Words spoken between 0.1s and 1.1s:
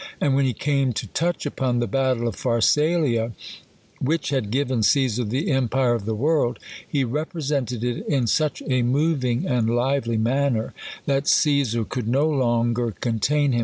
And when he came to